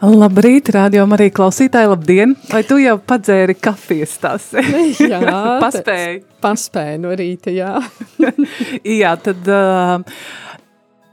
[0.00, 2.30] Labrīt, radio arī klausītāji, labdien!
[2.48, 4.46] Vai tu jau padzēri kafijas tās?
[5.12, 5.20] jā,
[5.60, 6.22] paspēji.
[6.40, 7.74] Paspēju no rīta, jā.
[9.02, 10.00] jā, tad uh,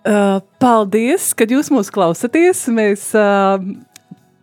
[0.07, 2.63] uh, paldies, kad jūs mūs klausaties.
[2.71, 3.59] Mēs uh,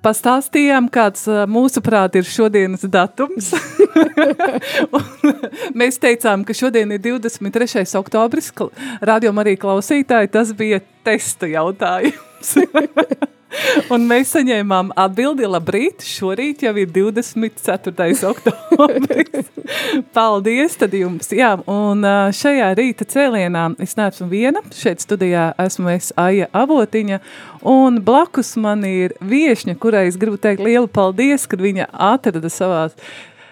[0.04, 3.48] pastāstījām, kāds mūsuprāt ir šodienas datums.
[5.80, 7.88] mēs teicām, ka šodien ir 23.
[7.96, 8.52] oktobris,
[9.00, 12.33] radio arī klausītāji, tas bija testa jautājums.
[13.94, 18.06] Un mēs saņēmām atbildi, labrīt, šorīt jau ir 24.
[18.30, 19.50] oktobris.
[20.16, 22.02] Paldies tad jums, jā, un
[22.34, 27.20] šajā rīta cēlienā es neesmu viena, šeit studijā esmu es Aija Avotiņa,
[27.70, 32.98] un blakus man ir viešņa, kurai es gribu teikt lielu paldies, kad viņa atrada savās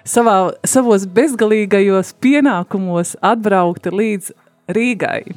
[0.09, 0.37] savā,
[0.67, 4.33] savos bezgalīgajos pienākumos atbraukt līdz
[4.77, 5.35] Rīgai.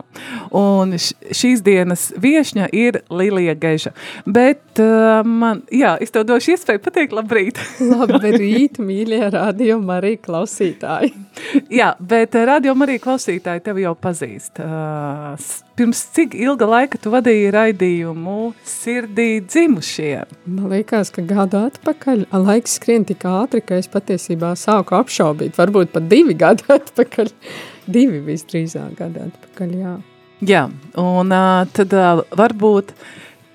[0.55, 3.91] Un šīs dienas viešņa ir Lilija Geža.
[4.25, 7.59] Bet uh, man, jā, es tev došu iespēju pateikt labrīt.
[7.93, 11.13] labrīt, mīļie radio Marija klausītāji.
[11.81, 14.61] jā, bet uh, radio Marija klausītāji tevi jau pazīst.
[14.63, 15.35] Uh,
[15.75, 20.25] pirms cik ilga laika tu vadīji raidījumu sirdī dzimušie?
[20.47, 25.93] Man liekas, ka gadu atpakaļ laiks skrien tik ātri, ka es patiesībā sāku apšaubīt, varbūt
[25.95, 27.31] pat divi gadu atpakaļ
[27.87, 29.95] divi visdrīzāk gadi atpakaļ, jā.
[30.45, 30.65] Jā,
[30.99, 31.31] un
[31.73, 31.93] tad
[32.35, 32.91] varbūt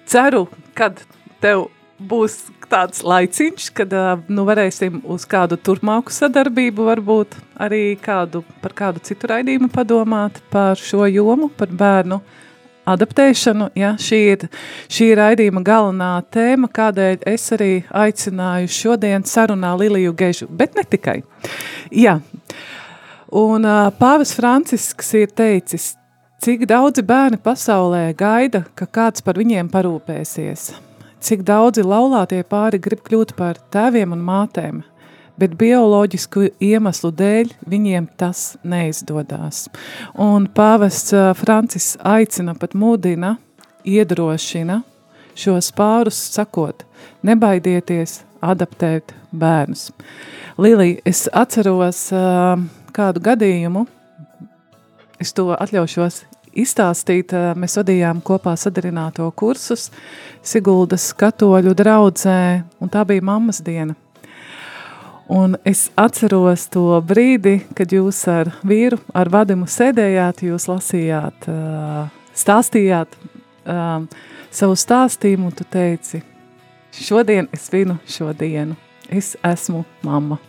[0.08, 1.02] ceru, kad
[1.42, 1.68] tev
[2.00, 2.38] būs
[2.70, 3.92] tāds laiciņš, kad
[4.32, 10.80] nu varēsim uz kādu turpmāku sadarbību varbūt arī kādu, par kādu citu raidījumu padomāt par
[10.80, 12.20] šo jomu, par bērnu
[12.90, 13.70] adaptēšanu.
[13.78, 14.48] Ja, šī, ir,
[14.88, 21.20] šī raidījuma galvenā tēma, kādēļ es arī aicināju šodien sarunā Liliju Gežu, bet ne tikai.
[21.92, 22.79] Jā, uh,
[23.30, 23.62] Un
[23.94, 25.92] Pāvis Francisks ir teicis,
[26.42, 30.72] cik daudzi bērni pasaulē gaida, ka kāds par viņiem parūpēsies.
[31.22, 34.80] Cik daudzi laulātie pāri grib kļūt par tēviem un mātēm,
[35.38, 39.68] bet bioloģisku iemeslu dēļ viņiem tas neizdodas.
[40.18, 43.36] Un pāvests Francis aicina pat mudina,
[43.86, 44.80] iedrošina
[45.38, 46.82] šos pārus sakot,
[47.22, 49.90] nebaidieties adaptēt bērnus.
[50.60, 52.58] Lilija, es atceros uh,
[52.94, 53.86] kādu gadījumu,
[55.20, 56.24] es to atļaušos
[56.58, 57.34] izstāstīt.
[57.58, 59.90] Mēs vadījām kopā sadarināto kursus
[60.42, 62.38] Siguldas katoļu draudzē,
[62.80, 63.96] un tā bija mammas diena.
[65.30, 71.46] Un es atceros to brīdi, kad jūs ar vīru, ar vadimu sēdējāt, jūs lasījāt,
[72.34, 73.14] stāstījāt
[74.50, 76.24] savu stāstījumu, un tu teici,
[76.98, 78.74] šodien es vinu šo dienu,
[79.06, 80.40] es esmu mamma.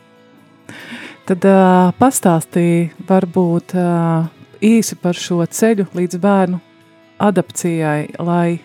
[1.31, 4.25] Tad uh, pastāstīja varbūt uh,
[4.59, 6.58] īsi par šo ceļu līdz bērnu
[7.24, 8.58] adapcijai, lai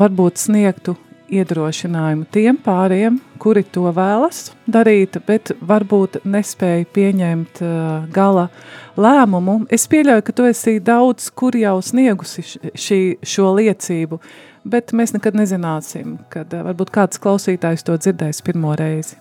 [0.00, 0.94] varbūt sniegtu
[1.28, 8.48] iedrošinājumu tiem pāriem, kuri to vēlas darīt, bet varbūt nespēja pieņemt uh, gala
[8.96, 9.60] lēmumu.
[9.68, 14.22] Es pieļauju, ka tu esi daudz, kur jau sniegusi šī, šo liecību,
[14.64, 19.20] bet mēs nekad nezināsim, kad uh, varbūt kāds klausītājs to dzirdēs pirmo reizi.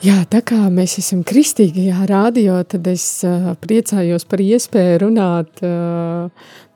[0.00, 6.30] Jā, tā kā mēs esam kristīgajā rādio, tad es uh, priecājos par iespēju runāt uh,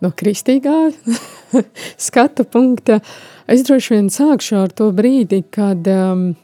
[0.05, 0.91] no kristīgā
[2.07, 2.99] skatu punkta.
[3.49, 6.35] Es droši vien sākšu ar to brīdi, kad, um,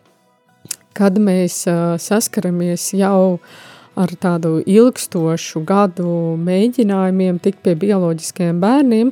[0.97, 9.11] kad mēs uh, saskaramies jau ar tādu ilgstošu gadu mēģinājumiem tikt pie bioloģiskiem bērniem,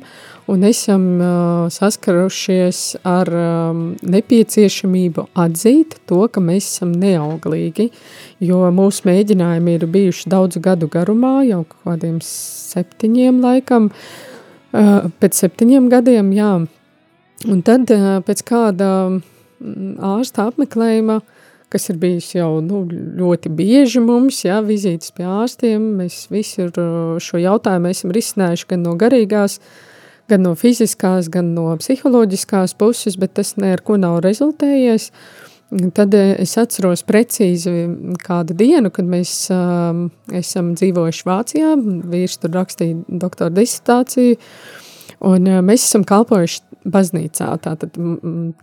[0.49, 7.89] un esam uh, saskarušies ar um, nepieciešamību atzīt to, ka mēs esam neauglīgi,
[8.39, 13.89] jo mūsu mēģinājumi ir bijuši daudzu gadu garumā, jau kādiem septiņiem laikam,
[14.73, 16.53] uh, pēc septiņiem gadiem, jā.
[17.47, 18.93] Un tad uh, pēc kāda
[19.59, 21.19] ārsta apmeklējuma,
[21.69, 27.41] kas ir bijis jau nu, ļoti bieži mums, jā, vizītes pie ārstiem, mēs visi šo
[27.41, 29.85] jautājumu esam risinājuši gan no garīgās, uh,
[30.29, 35.09] gan no fiziskās, gan no psiholoģiskās puses, bet tas neko nav rezultējies.
[35.93, 37.71] Tad eh, es atceros precīzi
[38.23, 41.75] kādu dienu, kad mēs um, esam dzīvojuši Vācijā,
[42.09, 44.39] vīrs tur rakstīja doktora disertāciju,
[45.29, 47.49] un uh, mēs esam kalpojuši baznīcā.
[47.63, 47.97] Tātad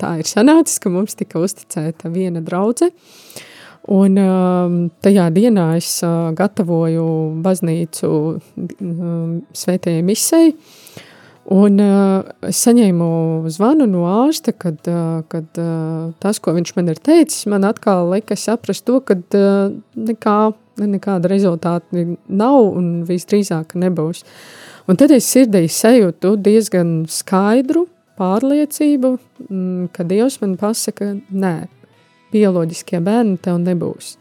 [0.00, 2.90] tā ir sanācis, ka mums tika uzticēta viena draudze,
[3.92, 7.06] un um, tajā dienā es uh, gatavoju
[7.44, 10.54] baznīcu um, svētajai misei,
[11.46, 15.46] Un uh, es saņēmu zvanu no ārsta, kad, uh, kad
[16.18, 20.38] tas, ko viņš man ir teicis, man atkal lika saprast to, ka nekā,
[20.82, 24.24] nekāda rezultāta nav un visdrīzāk nebūs.
[24.90, 27.86] Un tad es sirdī sajūtu diezgan skaidru
[28.18, 29.10] pārliecību,
[29.48, 31.54] mm, ka Dievs man pasaka, nē,
[32.34, 34.16] bioloģiskie bērni tev nebūs.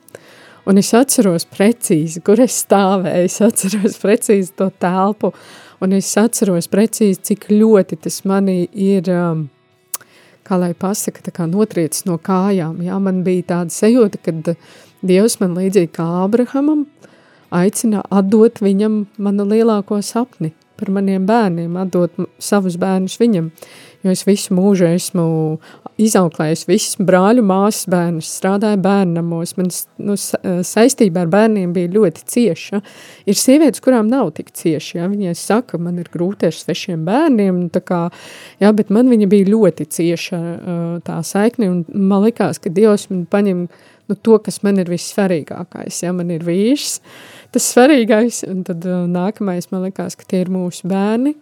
[0.66, 5.32] Un es atceros precīzi, kur es stāvēju, es atceros precīzi to telpu,
[5.84, 9.46] un es atceros precīzi, cik ļoti tas manī ir, um,
[10.46, 12.82] kā lai pasaka, tā kā notriecis no kājām.
[12.86, 14.56] Jā, man bija tāda sajūta, kad
[15.06, 16.88] Dievs man līdzīgi kā Abrahamam
[17.54, 23.52] aicina atdot viņam manu lielāko sapni par maniem bērniem, atdot savus bērnus viņam,
[24.06, 25.26] jo es visu mūžu esmu
[26.02, 29.70] izauklējis visus brāļu māsas bērnus, strādāju bērnamos, man
[30.04, 30.18] nu,
[30.68, 32.82] saistība ar bērniem bija ļoti cieša.
[33.30, 35.08] Ir sievietes, kurām nav tik cieši, ja?
[35.12, 38.02] viņai saka, man ir grūti ar svešiem bērniem, tā kā,
[38.62, 40.42] jā, bet man viņa bija ļoti cieša
[41.08, 43.66] tā saikne, un man likās, ka Dievs man paņem
[44.10, 47.00] nu, to, kas man ir vissvarīgākais, ja man ir vīrs,
[47.54, 51.36] tas svarīgais, un tad nākamais man likās, ka tie ir mūsu bērni,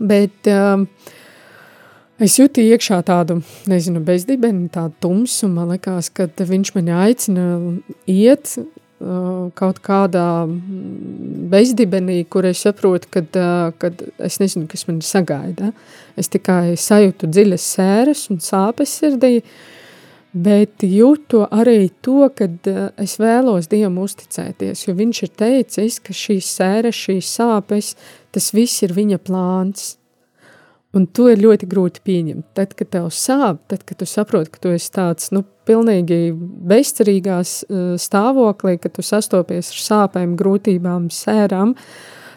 [0.00, 0.36] bet...
[0.48, 1.14] Uh,
[2.18, 3.36] Es jūtu iekšā tādu,
[3.70, 5.46] nezinu, bezdibeni, tādu tumsu.
[5.52, 7.44] Man liekas, ka viņš mani aicina
[8.10, 10.24] iet uh, kaut kādā
[11.52, 15.70] bezdibenī, kur es saprotu, kad, uh, es nezinu, kas man sagaida.
[16.18, 19.36] Es tikai sajūtu dziļas sēras un sāpes sirdī,
[20.32, 26.16] bet jūtu arī to, ka uh, es vēlos Dievam uzticēties, jo viņš ir teicis, ka
[26.16, 27.94] šīs sēras, šīs sāpes,
[28.34, 29.94] tas viss ir viņa plāns.
[30.96, 32.46] Un to ir ļoti grūti pieņemt.
[32.56, 36.32] Tad, kad tev sāp, tad, kad tu saproti, ka tu esi tāds, nu, pilnīgi
[36.70, 41.74] bezcerīgās uh, stāvoklī, ka tu sastopies ar sāpēm, grūtībām, sērām,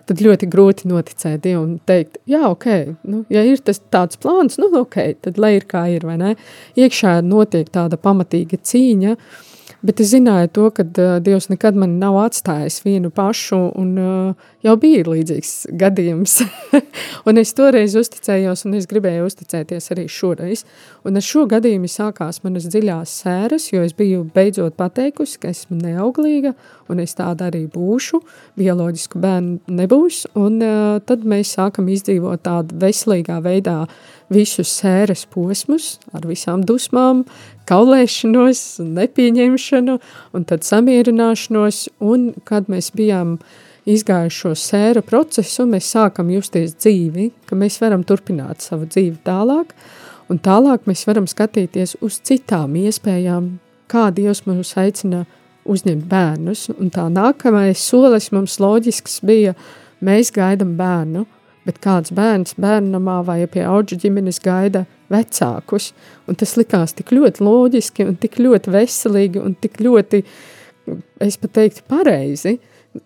[0.09, 2.67] tad ļoti grūti noticēt Dievam un teikt, jā, ok,
[3.09, 6.35] nu, ja ir tas tāds plāns, nu, ok, tad lai ir kā ir, vai ne?
[6.79, 9.50] Iekšā notiek tāda pamatīga cīņa, uh,
[9.81, 14.49] Bet es zināju to, ka uh, Dievs nekad man nav atstājis vienu pašu, un uh,
[14.61, 16.35] jau bija līdzīgs gadījums.
[17.27, 20.61] un es toreiz uzticējos, un es gribēju uzticēties arī šoreiz.
[21.01, 25.79] Un ar šo gadījumu sākās manas dziļās sēras, jo es biju beidzot pateikusi, ka esmu
[25.81, 26.53] neauglīga,
[26.93, 28.21] un es tāda arī būšu,
[28.61, 33.79] bioloģisku bērnu nebūs, un uh, tad mēs sākam izdzīvot tādu veselīgā veidā
[34.31, 37.25] visus sēras posmus ar visām dusmām,
[37.69, 39.97] kaulēšanos, nepieņemšanu
[40.35, 43.37] un tad samierināšanos, un kad mēs bijām
[43.89, 49.73] izgājuši šo sēra procesu, mēs sākam justies dzīvi, ka mēs varam turpināt savu dzīvi tālāk,
[50.29, 53.55] un tālāk mēs varam skatīties uz citām iespējām,
[53.91, 55.25] kā Dievs mums aicina
[55.69, 59.55] uzņemt bērnus, un tā nākamais solis mums loģisks bija,
[60.01, 61.25] mēs gaidam bērnu,
[61.67, 65.91] bet kāds bērns bērnamā vai pie auģu ģimenes gaida vecākus,
[66.29, 70.23] un tas likās tik ļoti loģiski un tik ļoti veselīgi un tik ļoti,
[71.21, 72.57] es pat teiktu, pareizi,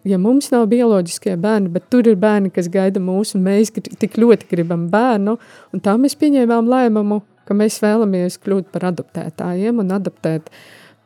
[0.08, 4.20] ja mums nav bioloģiskie bērni, bet tur ir bērni, kas gaida mūs, un mēs tik
[4.22, 5.38] ļoti gribam bērnu,
[5.74, 10.50] un tā mēs pieņēmām lēmumu, ka mēs vēlamies kļūt par adoptētājiem un adoptēt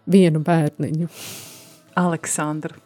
[0.09, 1.09] vienu bērniņu.
[1.99, 2.77] Aleksandru.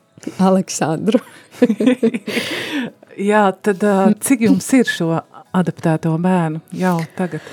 [0.42, 1.20] Aleksandru.
[3.20, 3.84] Jā, tad
[4.24, 5.12] cik jums ir šo
[5.54, 7.46] adaptēto bērnu jau tagad?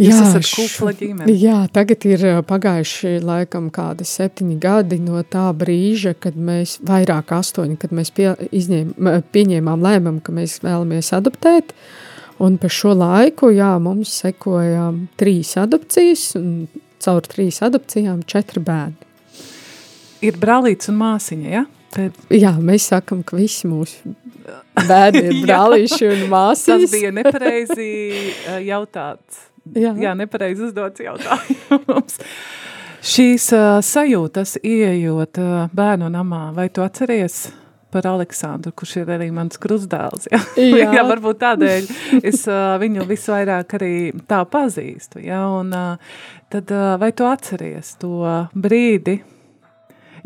[0.00, 1.32] Jūs jā, esat kupla ģimene.
[1.36, 7.76] Jā, tagad ir pagājuši laikam kādi septiņi gadi no tā brīža, kad mēs, vairāk astoņi,
[7.82, 8.94] kad mēs pie, izņēm,
[9.34, 11.74] pieņēmām lēmumu, ka mēs vēlamies adoptēt.
[12.40, 14.88] Un par šo laiku, jā, mums sekoja
[15.20, 16.70] trīs adopcijas, un
[17.04, 18.96] caur trīs adopcijām četri bērni.
[20.24, 21.66] Ir brālīts un māsiņa, ja?
[21.92, 22.16] Tad...
[22.32, 24.14] Jā, mēs sakam, ka visi mūsu
[24.88, 26.86] bērni ir brālīši un māsas.
[26.86, 29.46] Tas bija nepareizi eh, jautāts.
[29.76, 32.18] Jā, Jā nepareizi uzdots jautājums.
[33.10, 37.46] Šīs uh, sajūtas, ieejot uh, bērnu namā, vai tu atceries
[37.90, 40.28] par Aleksandru, kurš ir arī mans krustdēls?
[40.30, 40.40] Ja?
[40.60, 40.90] Jā.
[40.98, 41.88] jā, varbūt tādēļ
[42.20, 43.94] es uh, viņu visvairāk arī
[44.30, 45.22] tā pazīstu.
[45.24, 45.46] Ja?
[45.60, 48.20] Un, uh, tad uh, vai tu atceries to
[48.52, 49.20] brīdi,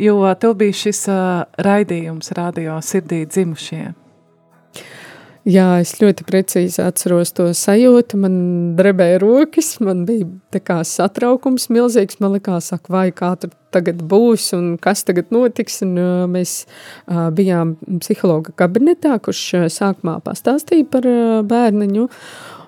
[0.00, 3.92] jo tev bija šis uh, raidījums radio sirdī dzimušie.
[5.44, 8.16] Jā, es ļoti precīzi atceros to sajūtu.
[8.16, 8.36] Man
[8.78, 12.16] drebēja rokas, man bija satraukums milzīgs.
[12.24, 15.82] Man likās, ak, vai kā tur tagad būs un kas tagad notiks.
[15.84, 22.08] Un, uh, mēs uh, bijām psihologa kabinetā, kurš uh, sākumā pastāstīja par uh, bērniņu.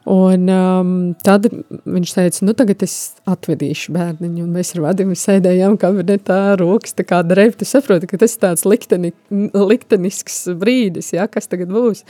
[0.07, 0.91] Un um,
[1.27, 2.93] tad viņš teica, nu tagad es
[3.27, 8.21] atvedīšu bērniņu, un mēs ar Vadimu sēdējām kabinetā, rokas tā kā drev, tu saproti, ka
[8.21, 9.11] tas ir tāds likteni,
[9.51, 12.05] liktenisks brīdis, ja, kas tagad būs,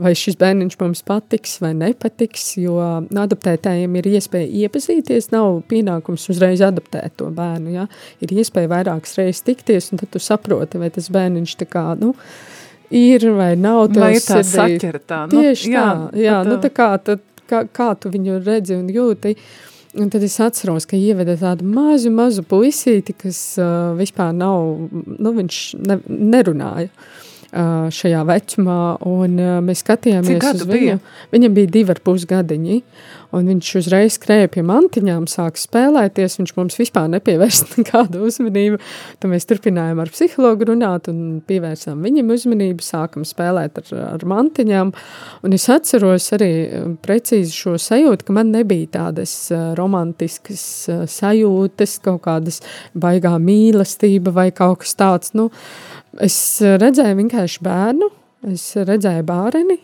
[0.00, 6.64] vai šis bērniņš mums patiks vai nepatiks, jo adoptētājiem ir iespēja iepazīties, nav pienākums uzreiz
[6.64, 7.84] adoptēt to bērnu, ja,
[8.24, 12.14] ir iespēja vairākas reizes tikties, un tad tu saproti, vai tas bērniņš tā kā, nu,
[12.88, 13.90] ir vai nav.
[13.96, 15.26] Vai tā saķertā?
[15.28, 18.40] Nu, Tieši nu, jā, tā, jā, tad, nu tā kā tad kā, kā tu viņu
[18.42, 19.36] redzi un jūti.
[20.00, 24.88] Un tad es atceros, ka ieveda tādu mazu, mazu puisīti, kas uh, vispār nav,
[25.20, 26.88] nu viņš ne, nerunāja.
[26.88, 30.68] Uh, šajā vecumā, un mēs skatījāmies viņu.
[30.70, 31.00] Bija?
[31.34, 32.78] Viņam bija divi ar pus gadiņi,
[33.36, 38.80] un viņš uzreiz skrēja pie mantiņām, sāka spēlēties, viņš mums vispār nepievērst nekādu uzmanību,
[39.20, 44.94] tad mēs turpinājām ar psihologu runāt un pievērsām viņam uzmanību, sākam spēlēt ar, ar mantiņām,
[45.44, 46.52] un es atceros arī
[47.04, 49.36] precīzi šo sajūtu, ka man nebija tādas
[49.76, 50.66] romantiskas
[51.12, 52.62] sajūtas, kaut kādas
[52.96, 58.10] baigā mīlestība vai kaut kas tāds, nu, uh, Es eh, redzēju vienkārši bērnu,
[58.52, 59.78] es redzēju bērni,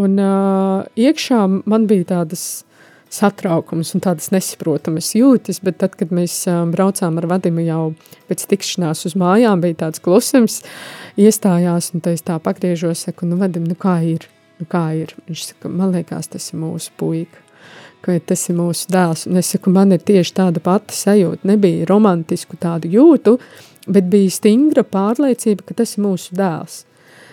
[0.00, 1.38] un uh, iekšā
[1.68, 2.64] man bija tādas
[3.12, 7.82] satraukums un tādas nesaprotamas jūtas, bet tad, kad mēs uh, braucām ar Vadimu jau
[8.30, 10.62] pēc tikšanās uz mājām, bija tāds klusums,
[11.20, 14.26] iestājās, un es tā pagriežos, saku, nu Vadim, nu kā ir?
[14.58, 15.14] Nu kā ir?
[15.28, 17.42] Viņš saka, man liekas, tas ir mūsu puika
[18.02, 19.26] ka tas ir mūsu dēls.
[19.30, 21.46] Un es saku, man ir tieši tāda pati sajūta.
[21.46, 23.36] Nebija romantisku tādu jūtu,
[23.86, 26.82] bet bija stingra pārliecība, ka tas ir mūsu dēls.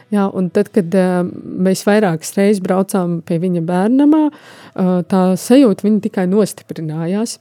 [0.09, 1.21] Jā, un tad, kad uh,
[1.61, 7.37] mēs vairākas reizes braucām pie viņa bērnamā, uh, tā sajūta viņa tikai nostiprinājās.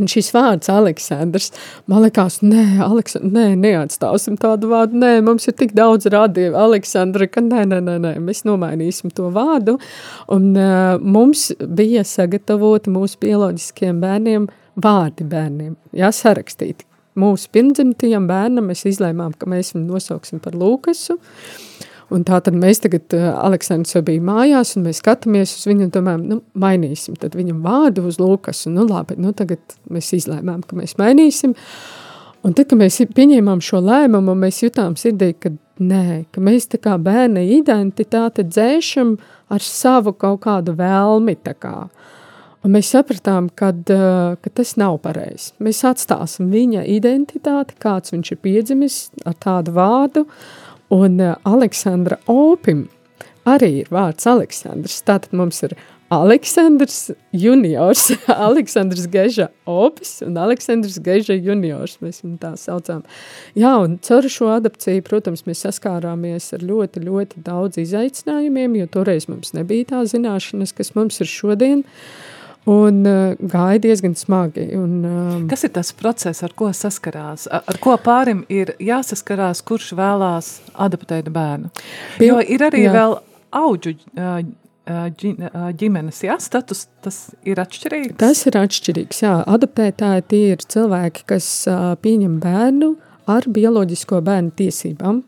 [0.00, 1.50] Un šis vārds, Aleksandrs,
[1.90, 4.96] man liekas, nē, Aleks, nē, neatstāsim tādu vārdu.
[5.02, 9.28] Nē, mums ir tik daudz radīju, Aleksandra, ka nē, nē, nē, nē, mēs nomainīsim to
[9.34, 9.76] vārdu.
[10.32, 14.48] Un uh, mums bija sagatavoti mūsu bioloģiskiem bērniem
[14.80, 16.88] vārdi bērniem, jā, sarakstīti
[17.18, 21.18] mūsu pirmdzimtajam bērnam mēs izlēmām, ka mēs viņu nosauksim par Lūkasu.
[22.12, 25.86] Un tā tad mēs tagad, uh, Aleksandrs jau bija mājās, un mēs skatāmies uz viņu
[25.86, 28.72] un domājam, nu, mainīsim tad viņam vārdu uz Lūkasu.
[28.74, 31.56] Nu, labi, nu, tagad mēs izlēmām, ka mēs mainīsim.
[32.42, 36.82] Un tad, kad mēs pieņēmām šo lēmumu, mēs jutām sirdī, ka nē, ka mēs tā
[36.82, 39.14] kā bērna identitāte dzēšam
[39.52, 41.76] ar savu kaut kādu vēlmi, tā kā.
[41.86, 42.01] Uh,
[42.62, 45.50] Un mēs sapratām, kad, eh, ka tas nav pareizi.
[45.58, 50.26] Mēs atstāsim viņa identitāti, kāds viņš ir piedzimis ar tādu vārdu,
[50.90, 52.88] un eh, Aleksandra Opim
[53.44, 55.02] arī ir vārds Aleksandrs.
[55.02, 55.74] Tātad mums ir
[56.12, 58.12] Aleksandrs juniors,
[58.46, 63.02] Aleksandrs Geža Opis un Aleksandrs Geža juniors, mēs viņu tā saucām.
[63.58, 69.26] Jā, un caur šo adapciju, protams, mēs saskārāmies ar ļoti, ļoti daudz izaicinājumiem, jo toreiz
[69.26, 71.82] mums nebija tā zināšanas, kas mums ir šodien.
[71.82, 72.38] Uh,
[72.70, 74.68] Un uh, gāja diezgan smagi.
[74.78, 77.48] Un, um, Kas ir tas process, ar ko saskarās?
[77.50, 81.72] Ar, ar ko pārim ir jāsaskarās, kurš vēlās adaptēt bērnu?
[82.20, 82.92] Pil jo ir arī jā.
[82.94, 83.16] vēl
[83.62, 84.42] auģu uh,
[85.78, 88.16] ģimenes jā, status, tas ir atšķirīgs?
[88.22, 89.34] Tas ir atšķirīgs, jā.
[89.42, 92.94] Adaptētāji tie ir cilvēki, kas uh, pieņem bērnu
[93.30, 95.22] ar bioloģisko bērnu tiesībām.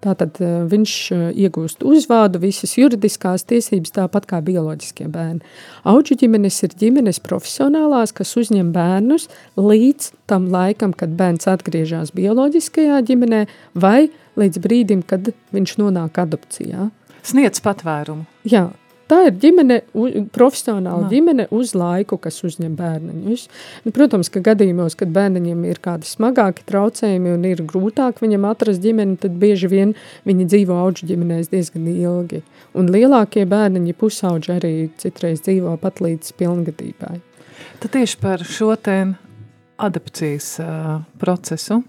[0.00, 5.44] Tātad eh, viņš eh, iegūst uzvārdu, visas juridiskās tiesības, tāpat kā bioloģiskie bērni.
[5.88, 9.28] Auģu ģimenes ir ģimenes profesionālās, kas uzņem bērnus
[9.60, 13.44] līdz tam laikam, kad bērns atgriežas bioloģiskajā ģimenē,
[13.76, 14.08] vai
[14.40, 16.88] līdz brīdim, kad viņš nonāk adopcijā.
[17.26, 18.24] Sniedz patvērumu.
[18.48, 18.70] Jā,
[19.10, 19.80] Tā ir ģimene,
[20.30, 21.10] profesionāla Nā.
[21.10, 23.46] ģimene uz laiku, kas uzņem bērniņus.
[23.86, 28.84] Nu, protams, ka gadījumos, kad bērniņam ir kādi smagāki traucējumi un ir grūtāk viņam atrast
[28.84, 29.94] ģimeni, tad bieži vien
[30.28, 32.44] viņi dzīvo auģu ģimenēs diezgan ilgi.
[32.78, 37.16] Un lielākie bērniņi pusauģi arī citreiz dzīvo pat līdz pilngadībai.
[37.82, 39.00] Tad tieši par šo te
[39.80, 41.80] adapcijas uh, procesu,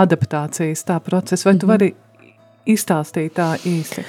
[0.00, 1.74] adaptācijas tā procesu, vai tu mhm.
[1.74, 1.92] vari
[2.70, 4.04] izstāstīt tā īsti?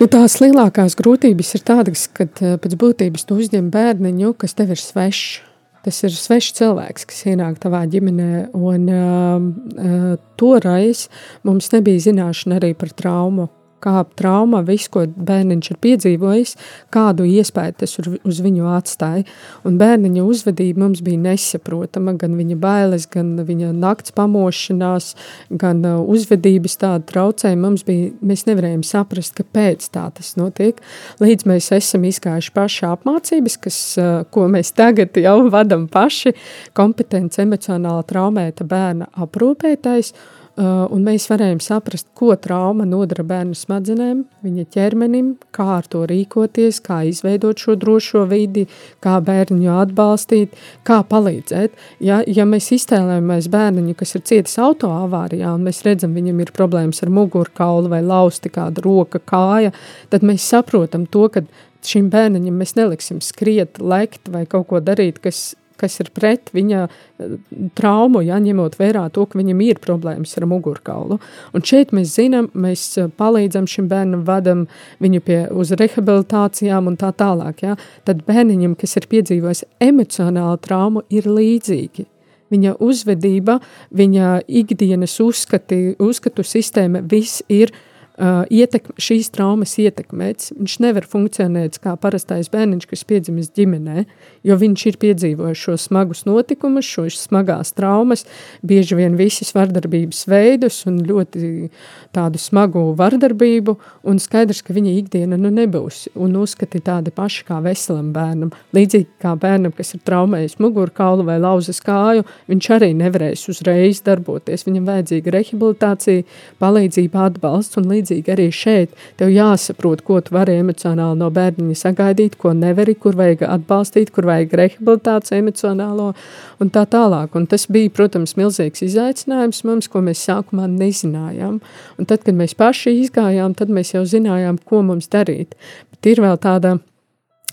[0.00, 4.74] Nu, tās lielākās grūtības ir tādas, ka eh, pēc būtības tu uzņem bērniņu, kas tev
[4.76, 5.44] ir svešs.
[5.86, 11.04] Tas ir svešs cilvēks, kas ienāk tavā ģimenē, un uh, toreiz
[11.46, 13.46] mums nebija zināšana arī par traumu
[13.82, 16.54] kā trauma, viss, ko bērniņš ir piedzīvojis,
[16.94, 19.24] kādu iespēju tas uz viņu atstāja.
[19.68, 25.12] Un bērniņa uzvedība mums bija nesaprotama, gan viņa bailes, gan viņa nakts pamošanās,
[25.50, 27.64] gan uh, uzvedības tāda traucējuma.
[27.68, 30.80] Mums bija, mēs nevarējām saprast, kāpēc tā tas notiek,
[31.22, 36.34] līdz mēs esam izgājuši paši apmācības, kas, uh, ko mēs tagad jau vadam paši,
[36.78, 44.24] kompetence emocionāla traumēta bērna aprūpētais, Uh, un mēs varējām saprast, ko trauma nodara bērnu smadzenēm,
[44.42, 48.64] viņa ķermenim, kā ar to rīkoties, kā izveidot šo drošo vidi,
[49.04, 50.56] kā bērnu atbalstīt,
[50.88, 51.76] kā palīdzēt.
[52.02, 57.04] Ja, ja mēs iztēlojamies bērniņu, kas ir cietis autoavārijā, un mēs redzam, viņam ir problēmas
[57.06, 59.70] ar mugurkaulu vai lausti kāda roka, kāja,
[60.10, 61.44] tad mēs saprotam to, ka
[61.86, 66.82] šim bērniņam mēs neliksim skriet, lekt vai kaut ko darīt, kas kas ir pret viņa
[66.88, 67.36] uh,
[67.78, 71.20] traumu, ja ņemot vērā to, ka viņam ir problēmas ar mugurkaulu.
[71.54, 74.66] Un šeit mēs zinām, mēs uh, palīdzam šim bērnam, vadam
[75.04, 77.64] viņu pie uz rehabilitācijām un tā tālāk.
[77.64, 77.78] Ja?
[78.08, 82.08] Tad bērniņam, kas ir piedzīvojis emocionālu traumu, ir līdzīgi
[82.52, 83.58] viņa uzvedība,
[83.92, 87.74] viņa ikdienas uzskati, uzskatu sistēma, viss ir
[88.18, 90.52] uh, ietekme, šīs traumas ietekmēts.
[90.58, 94.04] Viņš nevar funkcionēt kā parastais bērniņš, kas piedzimis ģimenē,
[94.46, 98.24] jo viņš ir piedzīvojis šos smagus notikumus, šos smagās traumas,
[98.66, 101.70] bieži vien visas vardarbības veidus un ļoti
[102.16, 103.76] tādu smagu vardarbību,
[104.08, 108.52] un skaidrs, ka viņa ikdiena nu nebūs, un uzskati tādi paši kā veselam bērnam.
[108.76, 114.66] Līdzīgi kā bērnam, kas ir traumējis mugurkaulu vai lauzas kāju, viņš arī nevarēs uzreiz darboties.
[114.66, 116.26] Viņam vajadzīga rehabilitācija,
[116.62, 118.90] palīdzība, atbalsts, un līdz līdzīgi arī šeit.
[119.18, 124.26] Tev jāsaprot, ko tu vari emocionāli no bērniņa sagaidīt, ko nevari, kur vajag atbalstīt, kur
[124.28, 126.14] vajag rehabilitāciju emocionālo
[126.60, 127.34] un tā tālāk.
[127.36, 131.60] Un tas bija, protams, milzīgs izaicinājums mums, ko mēs sākumā nezinājām.
[131.98, 135.56] Un tad, kad mēs paši izgājām, tad mēs jau zinājām, ko mums darīt.
[135.92, 136.78] Bet ir vēl tāda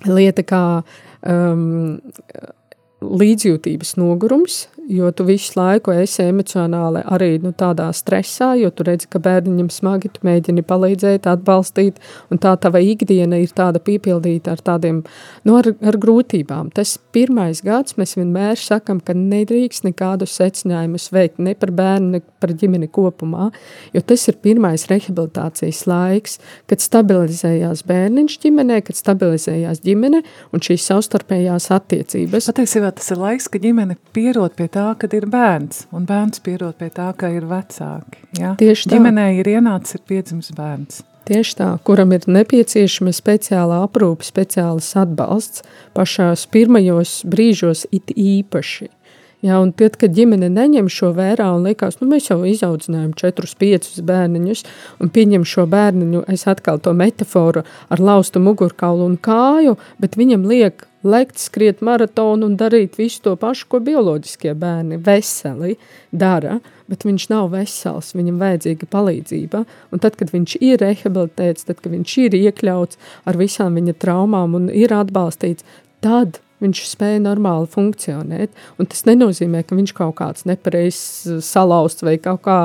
[0.05, 0.65] lieta kā
[1.25, 1.97] um,
[3.19, 9.07] līdzjūtības nogurums, jo tu visu laiku esi emocionāli arī nu, tādā stresā, jo tu redzi,
[9.09, 11.97] ka bērniņam smagi, tu mēģini palīdzēt, atbalstīt,
[12.29, 15.01] un tā tava ikdiena ir tāda piepildīta ar tādiem,
[15.47, 16.69] nu, ar, ar grūtībām.
[16.75, 22.21] Tas pirmais gads mēs vienmēr sakam, ka nedrīkst nekādus secinājumus veikt ne par bērnu, ne
[22.43, 23.49] par ģimeni kopumā,
[23.95, 26.37] jo tas ir pirmais rehabilitācijas laiks,
[26.69, 30.21] kad stabilizējās bērniņš ģimenē, kad stabilizējās ģimene
[30.53, 32.51] un šīs savstarpējās attiecības.
[32.55, 36.77] Patiesībā tas ir laiks, kad ģimene pierod pie tā, kad ir bērns, un bērns pierod
[36.79, 38.23] pie tā, ka ir vecāki.
[38.39, 38.55] Ja?
[38.59, 38.95] Tieši tā.
[38.95, 41.03] Ģimenē ir ienācis, ir piedzimis bērns.
[41.25, 45.65] Tieši tā, kuram ir nepieciešama speciāla aprūpe, speciāls atbalsts
[45.97, 48.91] pašās pirmajos brīžos it īpaši.
[49.45, 53.53] Ja, un tad, kad ģimene neņem šo vērā un liekas, nu mēs jau izaudzinājām četrus,
[53.57, 54.63] piecus bērniņus
[55.03, 60.47] un pieņem šo bērniņu, es atkal to metaforu ar laustu mugurkaulu un kāju, bet viņam
[60.49, 65.75] liek lekt, skriet maratonu un darīt visu to pašu, ko bioloģiskie bērni veseli
[66.11, 66.59] dara,
[66.91, 69.63] bet viņš nav vesels, viņam vajadzīga palīdzība.
[69.93, 74.57] Un tad, kad viņš ir rehabilitēts, tad, kad viņš ir iekļauts ar visām viņa traumām
[74.57, 75.65] un ir atbalstīts,
[76.05, 78.53] tad viņš spēja normāli funkcionēt.
[78.81, 82.59] Un tas nenozīmē, ka viņš kaut kāds nepareizs uh, salauzts vai kaut kā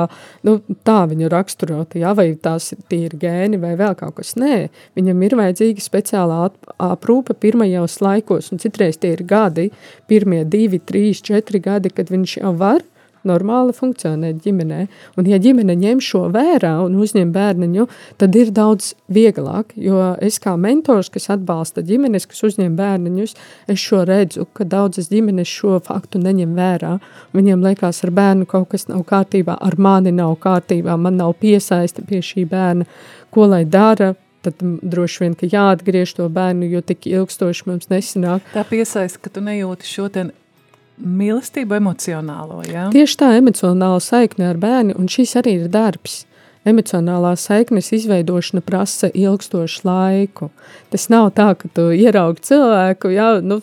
[0.47, 4.35] nu, tā viņu raksturot, ja, vai tās ir gēni vai vēl kaut kas.
[4.41, 4.67] Nē,
[4.99, 6.41] viņam ir vajadzīga speciālā
[6.81, 9.69] aprūpe pirmajos laikos, un citreiz tie ir gadi,
[10.11, 12.81] pirmie divi, trīs, četri gadi, kad viņš jau var
[13.27, 14.81] normāli funkcionēt ģimenē.
[15.17, 17.87] Un, ja ģimene ņem šo vērā un uzņem bērniņu,
[18.21, 19.75] tad ir daudz vieglāk.
[19.75, 23.35] Jo es kā mentors, kas atbalsta ģimenes, kas uzņem bērniņus,
[23.71, 26.97] es šo redzu, ka daudzas ģimenes šo faktu neņem vērā.
[27.37, 32.05] Viņiem liekas, ar bērnu kaut kas nav kārtībā, ar mani nav kārtībā, man nav piesaista
[32.07, 32.89] pie šī bērna,
[33.31, 34.13] ko lai dara.
[34.41, 38.41] Tad droši vien, ka jāatgriež to bērnu, jo tik ilgstoši mums nesanāk.
[38.55, 40.07] Tā piesaista, ka tu nejūti šo
[41.01, 42.61] mīlestību emocionālo.
[42.69, 42.89] Ja?
[42.93, 46.25] Tieši tā, emocionāla saikne ar bērnu, un šis arī ir darbs.
[46.61, 50.51] Emocionālā saiknes izveidošana prasa ilgstošu laiku.
[50.93, 53.57] Tas nav tā, ka tu ieraugi cilvēku, jā, nu,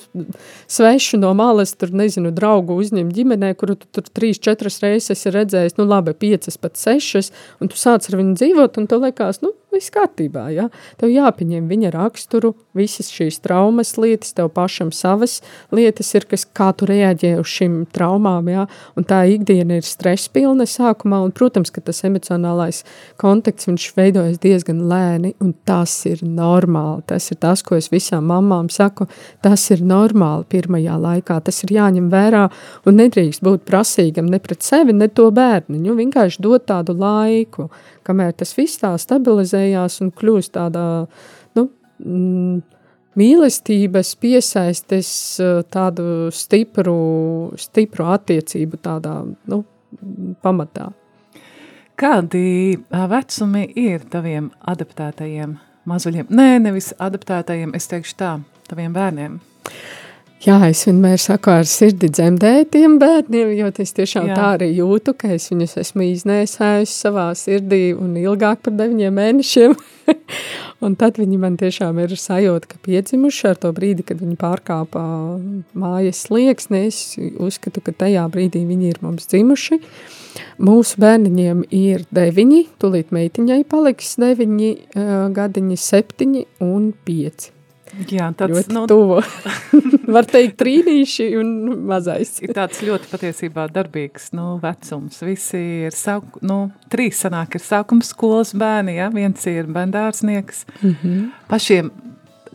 [0.67, 5.31] svešu no malas, tur, nezinu, draugu uzņem ģimenē, kuru tu tur trīs, četras reizes esi
[5.31, 7.31] redzējis, nu, labi, piecas, pat sešas,
[7.63, 10.69] un tu sāc ar viņu dzīvot, un tu liekas, nu, viss kārtībā, ja?
[11.01, 15.39] Tev jāpieņem viņa raksturu, visas šīs traumas lietas, tev pašam savas
[15.75, 18.67] lietas ir, kas, kā tu reaģē uz šīm traumām, ja?
[18.99, 22.83] Un tā ikdiena ir stresspilna sākumā, un, protams, ka tas emocionālais
[23.21, 27.05] konteksts, viņš veidojas diezgan lēni, un tas ir normāli.
[27.09, 29.09] Tas ir tas, ko es visām mamām saku,
[29.45, 32.47] tas ir normāli pirmajā laikā, tas ir jāņem vērā,
[32.89, 37.69] un nedrīkst būt prasīgam ne pret sevi, ne to bērniņu, vienkārši dot tādu laiku,
[38.09, 40.85] kamēr tas viss tā stabilizējās un kļūst tādā,
[41.59, 41.69] nu,
[42.03, 42.61] mm,
[43.19, 45.11] mīlestības piesaistes
[45.75, 46.99] tādu stipru,
[47.61, 49.63] stipru attiecību tādā, nu,
[50.45, 50.91] pamatā.
[51.99, 52.79] Kādi
[53.11, 55.57] vecumi ir taviem adaptētajiem
[55.89, 56.29] mazuļiem?
[56.31, 58.35] Nē, nevis adaptētajiem, es teikšu tā,
[58.71, 59.41] taviem bērniem.
[60.39, 64.37] Jā, es vienmēr saku ar sirdi dzemdēju tiem bērniem, jo es tiešām Jā.
[64.39, 69.75] tā arī jūtu, ka es viņus esmu iznēsājusi savā sirdī un ilgāk par deviņiem mēnešiem.
[70.87, 75.05] un tad viņi man tiešām ir sajūta, ka piedzimuši ar to brīdi, kad viņi pārkāpā
[75.75, 76.85] mājas slieksni.
[76.87, 79.83] Es uzskatu, ka tajā brīdī viņi ir mums dzimuši.
[80.63, 87.58] Mūsu bērniņiem ir deviņi, tūlīt meitiņai paliks deviņi uh, gadiņi, septiņi un pieci.
[88.09, 89.21] Jā, tāds ļoti nu, tuvu.
[90.15, 91.53] Var teikt, trīnīši un
[91.89, 92.39] mazais.
[92.45, 95.21] ir tāds ļoti patiesībā darbīgs nu, vecums.
[95.27, 96.59] Visi ir savu, nu,
[96.93, 99.09] trīs sanāk ir sākuma skolas bērni, ja?
[99.15, 100.65] viens ir bendārsnieks.
[100.83, 101.27] Mm -hmm.
[101.49, 101.91] Pašiem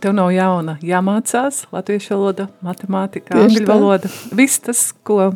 [0.04, 4.10] tev nav jauna jāmācās latviešu valoda, matemātika, angļu valoda.
[4.36, 5.34] Viss tas, ko,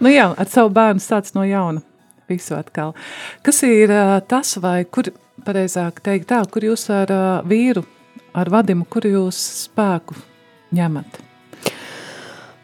[0.00, 1.82] nu jā, ar savu bērnu sāc no jauna.
[2.28, 2.94] Visu atkal.
[3.42, 5.12] Kas ir ā, tas, vai kur,
[5.46, 7.84] pareizāk teikt tā, kur jūs ar ā, vīru,
[8.36, 10.16] ar vadimu, kur jūs spēku
[10.76, 11.20] ņemat?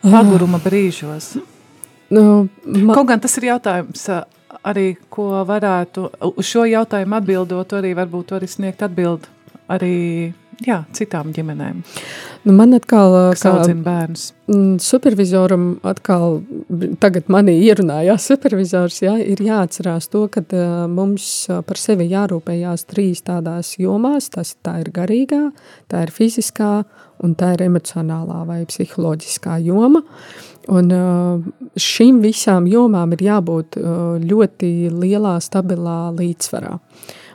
[0.02, 1.37] Paguruma brīžos.
[2.12, 4.02] Nu, ma, Kaut gan tas ir jautājums
[4.68, 9.30] arī, ko varētu, uz šo jautājumu atbildot, arī varbūt var sniegt atbildi
[9.72, 10.32] arī,
[10.64, 11.80] jā, citām ģimenēm,
[12.46, 13.16] nu man atkal,
[14.50, 16.40] mm, supervizoram atkal,
[17.02, 21.26] tagad manī ierunājās supervizors, jā, ir jāatcerās to, ka uh, mums
[21.66, 25.44] par sevi jārūpējās trīs tādās jomās, tas tā ir garīgā,
[25.92, 26.74] tā ir fiziskā
[27.22, 30.02] un tā ir emocionālā vai psiholoģiskā joma.
[30.70, 31.42] Un uh,
[31.74, 36.76] šīm visām jomām ir jābūt uh, ļoti lielā, stabilā līdzsvarā.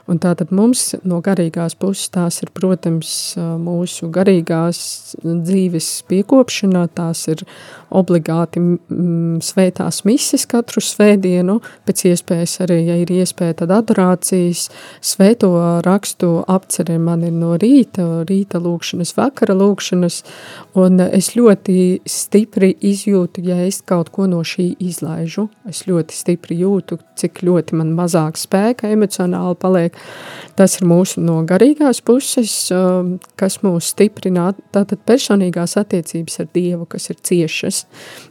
[0.08, 4.78] Un tātad mums no garīgās puses tās ir, protams, mūsu garīgās
[5.20, 7.44] dzīves piekopšana, tās ir
[7.90, 14.68] obligāti mm, svētās mises katru svētdienu, pēc iespējas arī, ja ir iespēja, tad adorācijas,
[15.04, 15.52] svēto
[15.86, 20.20] rakstu apceri man ir no rīta, rīta lūkšanas, vakara lūkšanas,
[20.78, 26.58] un es ļoti stipri izjūtu, ja es kaut ko no šī izlaižu, es ļoti stipri
[26.62, 29.96] jūtu, cik ļoti man mazāk spēka emocionāli paliek,
[30.58, 36.86] tas ir mūsu no garīgās puses, um, kas mūs stiprina, tātad personīgās attiecības ar Dievu,
[36.90, 37.77] kas ir ciešas,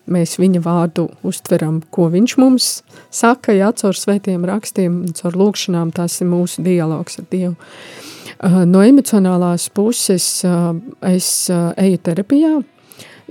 [0.10, 2.72] mēs viņa vārdu uztveram, ko viņš mums
[3.14, 7.56] saka, jā, caur svētiem rakstiem, caur lūkšanām, tas ir mūsu dialogs ar Dievu.
[7.58, 8.06] Uh,
[8.38, 10.70] No emocionālās puses uh,
[11.10, 12.52] es uh, eju terapijā,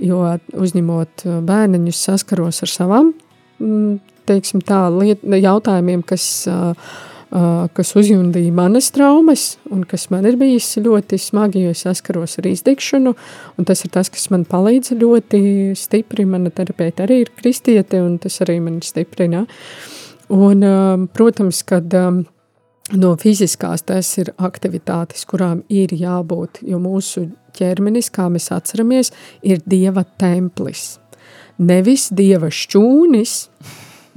[0.03, 3.13] jo uzņemot bērniņus saskaros ar savām,
[3.63, 3.93] mm,
[4.27, 6.75] teiksim tā, liet, jautājumiem, kas, uh,
[7.29, 12.47] kas uzjundīja manas traumas un kas man ir bijis ļoti smagi, jo es saskaros ar
[12.47, 13.13] izdegšanu,
[13.67, 15.41] tas ir tas, kas man palīdz ļoti
[15.75, 16.25] stipri.
[16.29, 19.45] Mana terapeita arī ir kristiete, un tas arī man stiprina.
[20.33, 20.63] Un,
[21.15, 21.93] protams, kad
[22.95, 29.11] no fiziskās tas ir aktivitātes, kurām ir jābūt, jo mūsu ķermenis, kā mēs atceramies,
[29.43, 30.97] ir Dieva templis.
[31.57, 33.35] Nevis Dieva šķūnis,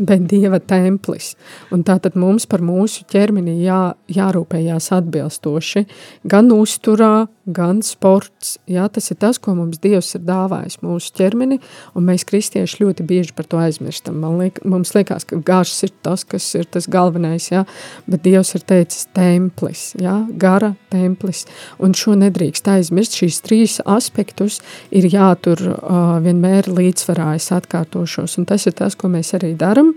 [0.08, 1.34] bet Dieva templis.
[1.74, 5.84] Un tātad mums par mūsu ķermeni jā, jārūpējās atbilstoši,
[6.30, 8.56] gan uzturā, gan sports.
[8.70, 11.58] Jā, tas ir tas, ko mums Dievs ir dāvājis mūsu ķermeni,
[11.98, 14.20] un mēs kristieši ļoti bieži par to aizmirstam.
[14.22, 17.64] Man liek, mums liekas, ka gars ir tas, kas ir tas galvenais, jā,
[18.10, 21.46] bet Dievs ir teicis templis, jā, gara templis,
[21.82, 23.18] un šo nedrīkst aizmirst.
[23.20, 24.60] Šīs trīs aspektus
[24.94, 29.89] ir jātur uh, vienmēr līdzsvarā, es atkārtošos, un tas ir tas, ko mēs arī daram.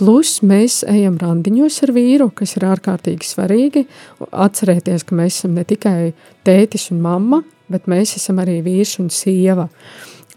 [0.00, 3.84] Plus mēs ejam randiņos ar vīru, kas ir ārkārtīgi svarīgi.
[4.32, 6.12] Atcerēties, ka mēs esam ne tikai
[6.46, 7.42] tētis un mamma,
[7.72, 9.68] bet mēs esam arī vīrs un sieva.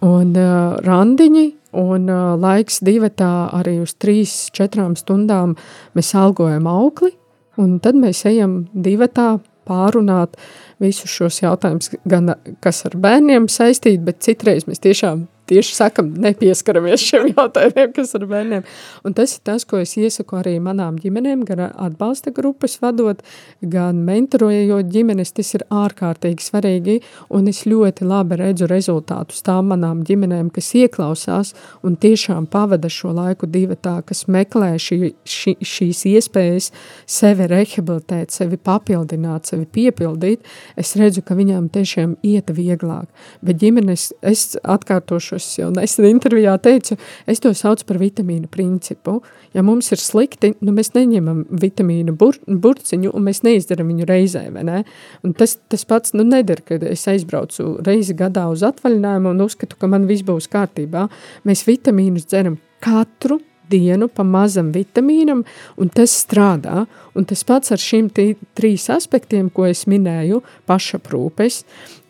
[0.05, 1.45] Un uh, randiņi
[1.79, 5.55] un uh, laiks divatā arī uz trīs, četrām stundām
[5.95, 7.13] mēs algojam aukli,
[7.61, 10.35] un tad mēs ejam divatā pārunāt
[10.83, 17.03] visus šos jautājumus, gan kas ar bērniem saistīti, bet citreiz mēs tiešām tieši sakam, nepieskaramies
[17.05, 18.65] šiem jautājumiem, kas ar bērniem.
[19.05, 23.21] Un tas ir tas, ko es iesaku arī manām ģimenēm, gan atbalsta grupas vadot,
[23.61, 26.97] gan mentorojot ģimenes, tas ir ārkārtīgi svarīgi,
[27.35, 31.53] un es ļoti labi redzu rezultātus tām manām ģimenēm, kas ieklausās
[31.85, 36.71] un tiešām pavada šo laiku divatā, kas meklē šī, šī, šīs iespējas
[37.09, 40.45] sevi rehabilitēt, sevi papildināt, sevi piepildīt,
[40.79, 43.07] es redzu, ka viņām tiešām iet vieglāk.
[43.45, 46.97] Bet ģimenes, es atkārtošu es jau nesen intervijā teicu,
[47.29, 49.19] es to saucu par vitamīnu principu.
[49.55, 54.45] Ja mums ir slikti, nu mēs neņemam vitamīnu bur, burciņu un mēs neizdaram viņu reizē,
[54.55, 54.83] vai ne?
[55.25, 59.79] Un tas, tas pats, nu neder, kad es aizbraucu reizi gadā uz atvaļinājumu un uzskatu,
[59.79, 61.07] ka man viss būs kārtībā.
[61.47, 65.43] Mēs vitamīnus dzeram katru dienu pa mazam vitamīnam,
[65.77, 66.85] un tas strādā.
[67.15, 71.63] Un tas pats ar šiem trīs aspektiem, ko es minēju, pašaprūpes,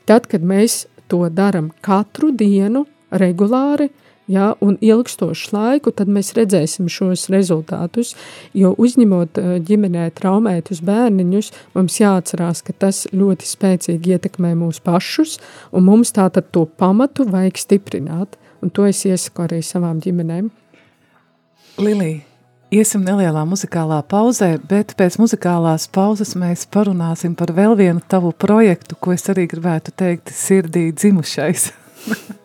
[0.09, 2.85] tad, kad mēs to daram katru dienu,
[3.19, 3.89] regulāri,
[4.27, 8.13] ja, un ilgstošu laiku, tad mēs redzēsim šos rezultātus,
[8.57, 15.37] jo uzņemot eh, ģimenē traumētus bērniņus, mums jāatcerās, ka tas ļoti spēcīgi ietekmē mūs pašus,
[15.75, 20.49] un mums tātad to pamatu vajag stiprināt, un to es iesaku arī savām ģimenēm.
[21.75, 22.23] Lilija,
[22.71, 28.97] iesim nelielā muzikālā pauzē, bet pēc muzikālās pauzes mēs parunāsim par vēl vienu tavu projektu,
[28.97, 31.69] ko es arī gribētu teikt sirdī dzimušais.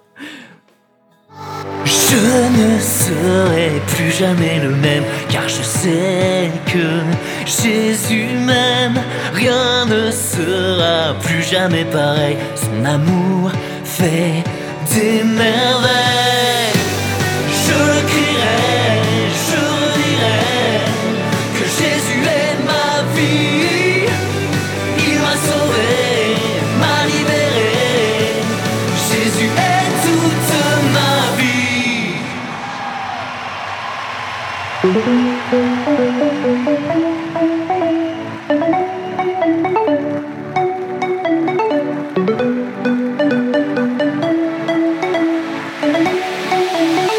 [1.90, 2.16] Je
[2.61, 6.87] ne serai plus jamais le même car je sais que
[7.44, 9.00] Jésus m'aime.
[9.35, 12.37] Rien ne sera plus jamais pareil.
[12.55, 13.50] Son amour
[13.85, 14.44] fait
[14.94, 16.79] des merveilles.
[17.64, 18.70] Je crierai,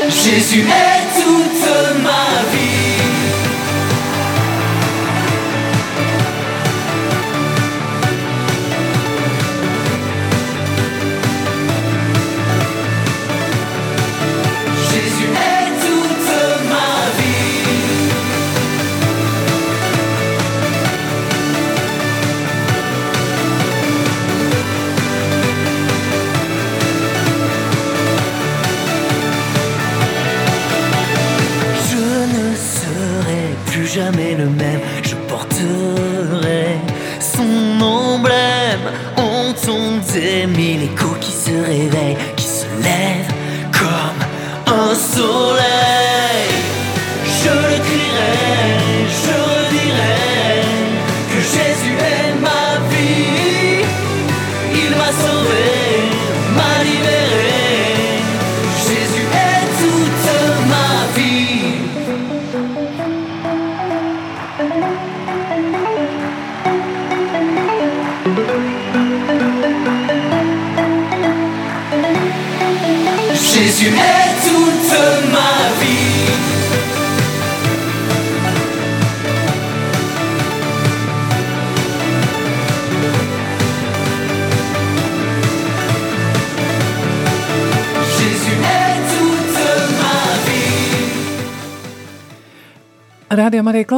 [0.09, 1.00] Jésus est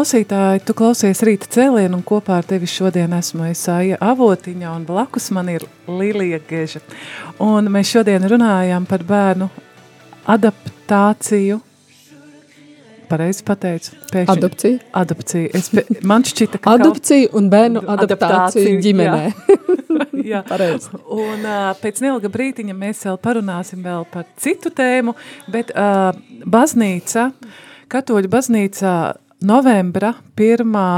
[0.04, 5.30] klausītāji, tu klausies rīta cēlienu un kopā ar tevi šodien esmu Esāja Avotiņa un blakus
[5.32, 6.82] man ir Lilija Geža.
[7.40, 9.48] Un mēs šodien runājam par bērnu
[10.28, 11.62] adaptāciju.
[13.08, 13.96] Pareizi pateicu.
[14.12, 14.36] Pēkšņi.
[14.36, 14.82] Adopcija.
[15.04, 15.50] Adopcija.
[15.56, 19.34] Es, pe- man šķita, ka Adopcija un bērnu adaptācija Adaptācija, ģimenē.
[19.48, 20.44] kaut- jā.
[20.52, 20.92] Pareizi.
[21.16, 25.16] Un uh, pēc neilga brītiņa mēs vēl parunāsim vēl par citu tēmu,
[25.54, 26.12] bet uh,
[26.44, 27.30] baznīca,
[27.94, 28.96] katoļu baznīca
[29.44, 30.90] novembra pirmā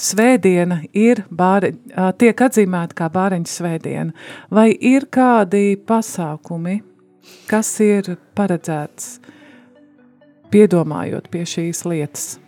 [0.00, 4.14] svētdiena ir bāre, uh, tiek atzīmēta kā bāreņu svētdiena.
[4.54, 6.80] Vai ir kādi pasākumi,
[7.50, 9.18] kas ir paredzēts
[10.52, 12.38] piedomājot pie šīs lietas?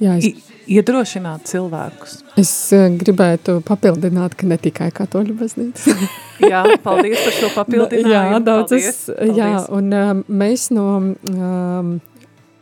[0.00, 2.20] Jā, es, iedrošināt cilvēkus.
[2.40, 5.96] es eh, gribētu papildināt, ka ne tikai katoļu baznīca.
[6.50, 8.38] Jā, paldies par šo papildinājumu.
[8.38, 9.02] Jā, daudzas.
[9.10, 9.68] Paldies, Jā, paldies.
[9.76, 11.92] un um, mēs no um,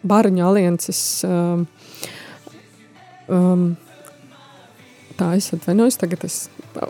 [0.06, 1.66] Bāriņu alianses um,
[3.26, 3.64] um,
[5.18, 6.38] tā es atvainojos, tagad es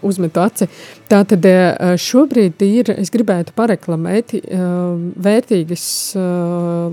[0.04, 0.68] uzmetu aci.
[1.08, 4.62] Tā tad eh, šobrīd ir, es gribētu pareklamēt eh,
[5.28, 6.22] vērtīgas eh,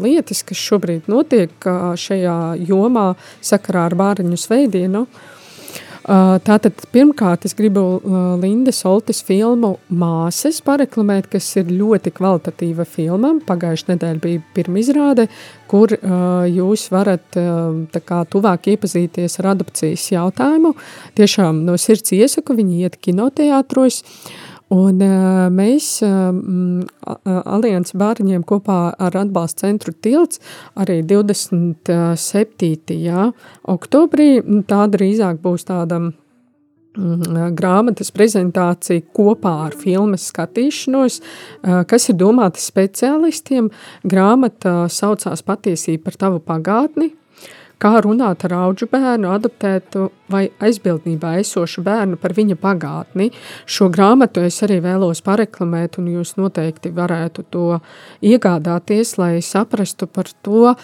[0.06, 3.10] lietas, kas šobrīd notiek eh, šajā jomā
[3.44, 5.06] sakarā ar bāriņu sveidienu.
[5.06, 5.32] Uh,
[6.06, 13.32] Tātad pirmkārt es gribu uh, Lindas Oltes filmu Māsas pareklamēt, kas ir ļoti kvalitatīva filma.
[13.48, 15.26] Pagājušajā nedēļā bija pirmā izrāde,
[15.72, 20.76] kur uh, jūs varat uh, kā tuvāk iepazīties ar adopcijas jautājumu.
[21.18, 24.04] Tiešām no sirds iesaku, viņi iet kinoteātros.
[24.74, 26.82] Un uh, mēs um,
[27.46, 30.40] Alianses bērniem kopā ar atbalstu centru tilts
[30.82, 31.86] arī 27.
[32.98, 33.28] Jā,
[33.70, 42.10] oktobrī, m, tā drīzāk būs tāda mm, grāmatas prezentācija kopā ar filmas skatīšanos, eh, kas
[42.10, 43.70] ir domāta speciālistiem.
[44.02, 47.12] Grāmata saucās Patiesība par tavu pagātni,
[47.82, 53.32] kā runāt ar auģu bērnu, adoptētu vai aizbildnībā esošu bērnu par viņa pagātni.
[53.66, 57.68] Šo grāmatu es arī vēlos pareklamēt, un jūs noteikti varētu to
[58.26, 60.78] iegādāties, lai saprastu par to uh,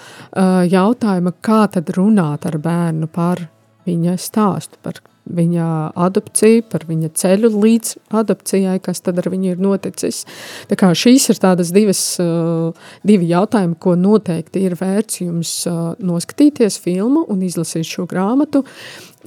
[0.67, 3.47] jautājumu, kā tad runāt ar bērnu par
[3.87, 5.01] viņa stāstu, par
[5.35, 5.67] viņa
[6.07, 10.23] adopciju, par viņa ceļu līdz adopcijai, kas tad ar viņu ir noticis.
[10.69, 12.71] Tā kā šīs ir tādas divas, uh,
[13.07, 18.65] divi jautājumi, ko noteikti ir vērts jums uh, noskatīties filmu un izlasīt šo grāmatu.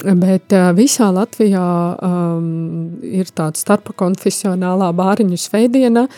[0.03, 1.65] Bet uh, visā Latvijā
[2.03, 2.47] um,
[3.07, 6.09] ir tāda starpkonfesionālā bāriņu sveidiena,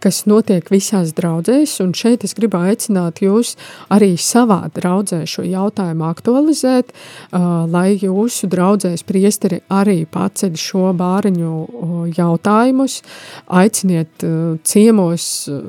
[0.00, 3.54] kas notiek visās draudzēs, un šeit es gribu aicināt jūs
[3.92, 11.52] arī savā draudzē šo jautājumu aktualizēt, uh, lai jūsu draudzēs priesteri arī paceļ šo bāriņu
[11.52, 13.02] uh, jautājumus,
[13.52, 15.60] aiciniet uh, ciemos, uh,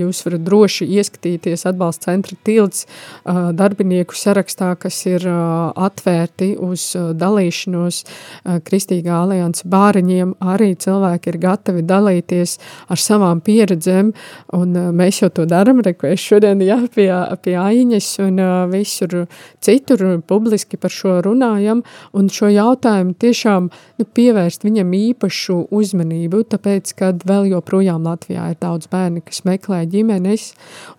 [0.00, 6.88] jūs varat droši ieskatīties atbalsta centra tilts uh, darbinieku sarakstā, kas ir uh, atvērti uz
[6.96, 12.56] uh, dalīšanos uh, Kristīgā alianses bāriņiem, arī cilvēki ir gatavi dalīties
[12.90, 14.12] ar savām pieredzēm,
[14.56, 17.08] un uh, mēs jau to darām, es šodien jā, pie,
[17.42, 19.26] pie Aiņas un uh, visur
[19.60, 21.82] citur publiski par šo runājam,
[22.16, 28.60] un šo jautājumu tiešām nu, pievērst viņam īpašu uzmanību, tāpēc, kad vēl joprojām Latvijā ir
[28.62, 30.50] daudz bērni, kas meklē ģimenes,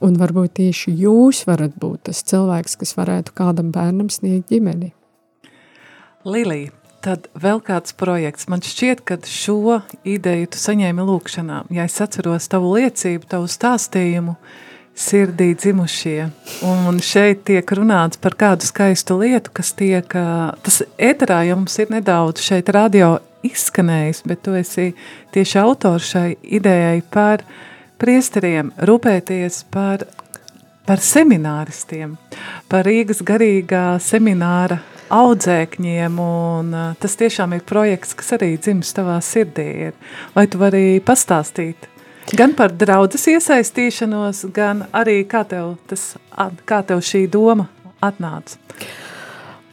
[0.04, 4.94] un varbūt tieši jūs varat būt tas cilvēks, kas varētu kādam bērnam sniegt ģimeni.
[6.26, 8.46] Lilija, Tad vēl kāds projekts.
[8.46, 11.64] Man šķiet, ka šo ideju tu saņēmi lūkšanā.
[11.74, 14.36] Ja es atceros tavu liecību, tavu stāstījumu,
[14.94, 16.28] sirdī dzimušie.
[16.70, 20.14] Un šeit tiek runāts par kādu skaistu lietu, kas tiek,
[20.62, 23.16] tas ēterā jau mums ir nedaudz šeit radio
[23.50, 24.92] izskanējis, bet tu esi
[25.34, 27.42] tieši autors šai idejai par
[27.98, 30.06] priesteriem, rūpēties par,
[30.86, 32.14] par semināristiem,
[32.70, 39.20] par Rīgas garīgā semināra audzēkņiem, un uh, tas tiešām ir projekts, kas arī dzims tavā
[39.26, 39.68] sirdī.
[39.90, 40.18] Ir.
[40.36, 41.90] Vai tu vari pastāstīt
[42.38, 46.14] gan par draudzes iesaistīšanos, gan arī kā tev, tas,
[46.68, 47.68] kā tev šī doma
[48.04, 48.60] atnāca?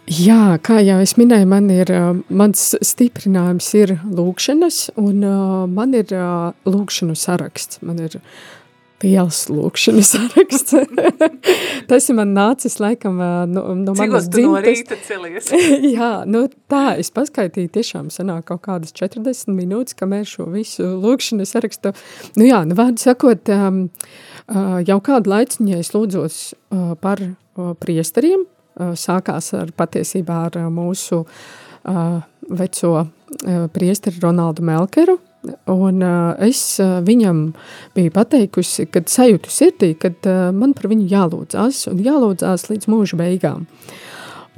[0.09, 1.90] Jā, kā jau es minēju, man ir,
[2.33, 5.27] mans stiprinājums ir lūkšanas, un
[5.68, 6.14] man ir
[6.64, 7.83] lūkšanu saraksts.
[7.85, 8.16] Man ir
[9.05, 10.75] liels lūkšanas saraksts.
[11.91, 14.83] Tas ir man nācis laikam no, no manas dzimtas.
[15.53, 15.61] no?
[15.97, 21.55] Jā, nu tā, es paskaitīju tiešām sanāk kaut kādas 40 minūtes, kamēr šo visu lūkšanas
[21.55, 21.95] sarakstu.
[22.39, 23.85] Nu jā, nu vārdu sakot, um,
[24.51, 30.61] uh, jau kādu laiciņu es lūdzos uh, par uh, priesteriem, uh, sākās ar patiesībā ar
[30.65, 33.09] uh, mūsu uh, veco uh,
[33.75, 35.19] priesteri Ronaldu Melkeru,
[35.70, 37.53] Un uh, es uh, viņam
[37.94, 43.18] biju pateikusi, kad sajūtu sirdī, kad uh, man par viņu jālūdzās un jālūdzās līdz mūža
[43.20, 43.68] beigām.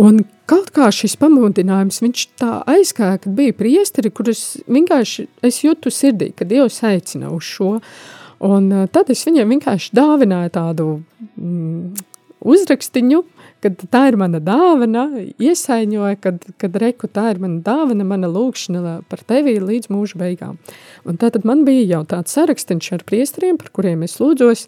[0.01, 5.93] Un kaut kā šis pamudinājums, viņš tā aizgāja, kad bija priesteri, kurus vienkārši es jūtu
[5.93, 7.75] sirdī, ka Dievs aicina uz šo.
[8.49, 10.89] Un uh, tad es viņiem vienkārši dāvināju tādu
[11.37, 12.09] mm,
[12.41, 15.05] uzrakstiņu, uh, kad tā ir mana dāvana,
[15.41, 20.59] iesaiņoja, kad, kad reku tā ir mana dāvana, mana lūkšana par tevi līdz mūža beigām.
[21.09, 24.67] Un tātad man bija jau tāds sarakstiņš ar priestriem, par kuriem es lūdzos,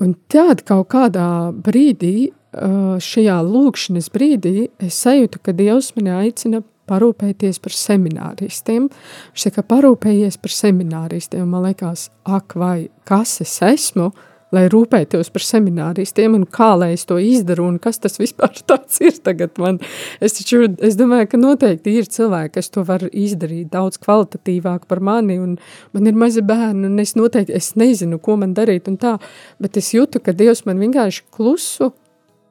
[0.00, 7.60] un tād kaut kādā brīdī, šajā lūkšanas brīdī, es sajūtu, ka Dievs mani aicina parūpēties
[7.62, 8.88] par semināristiem.
[9.36, 11.44] Viņš saka, parūpējies par semināristiem.
[11.46, 16.92] Man liekas, ak, vai kas es esmu, uh, lai rūpētos par semināristiem un kā lai
[16.96, 19.80] es to izdaru un kas tas vispār tāds ir tagad man.
[20.20, 25.02] Es taču, es domāju, ka noteikti ir cilvēki, kas to var izdarīt daudz kvalitatīvāk par
[25.04, 25.56] mani un
[25.94, 29.16] man ir mazi bērni un es noteikti, es nezinu, ko man darīt un tā,
[29.62, 31.92] bet es jūtu, ka Dievs man vienkārši klusu